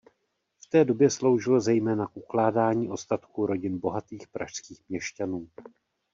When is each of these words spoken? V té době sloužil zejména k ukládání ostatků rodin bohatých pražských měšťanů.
V 0.63 0.67
té 0.69 0.85
době 0.85 1.09
sloužil 1.09 1.61
zejména 1.61 2.07
k 2.07 2.17
ukládání 2.17 2.89
ostatků 2.89 3.45
rodin 3.45 3.79
bohatých 3.79 4.27
pražských 4.27 4.89
měšťanů. 4.89 5.49